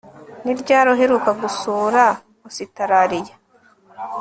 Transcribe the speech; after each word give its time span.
Ni 0.43 0.53
ryari 0.59 0.87
uheruka 0.95 1.29
gusura 1.41 2.03
Ositaraliya 2.47 3.33